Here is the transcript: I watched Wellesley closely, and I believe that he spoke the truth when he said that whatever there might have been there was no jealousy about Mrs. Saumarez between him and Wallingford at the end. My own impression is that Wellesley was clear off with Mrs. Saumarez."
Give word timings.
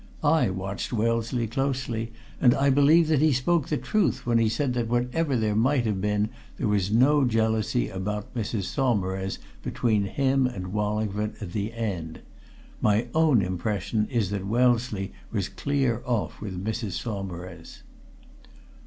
I 0.23 0.49
watched 0.49 0.91
Wellesley 0.91 1.45
closely, 1.45 2.11
and 2.41 2.55
I 2.55 2.71
believe 2.71 3.07
that 3.09 3.19
he 3.21 3.31
spoke 3.31 3.67
the 3.69 3.77
truth 3.77 4.25
when 4.25 4.39
he 4.39 4.49
said 4.49 4.73
that 4.73 4.87
whatever 4.87 5.35
there 5.37 5.53
might 5.53 5.85
have 5.85 6.01
been 6.01 6.29
there 6.57 6.67
was 6.67 6.89
no 6.91 7.23
jealousy 7.23 7.87
about 7.87 8.33
Mrs. 8.33 8.63
Saumarez 8.63 9.37
between 9.61 10.05
him 10.05 10.47
and 10.47 10.73
Wallingford 10.73 11.35
at 11.39 11.51
the 11.51 11.71
end. 11.73 12.21
My 12.81 13.09
own 13.13 13.43
impression 13.43 14.07
is 14.09 14.31
that 14.31 14.47
Wellesley 14.47 15.13
was 15.31 15.47
clear 15.49 16.01
off 16.03 16.41
with 16.41 16.63
Mrs. 16.65 16.93
Saumarez." 16.93 17.83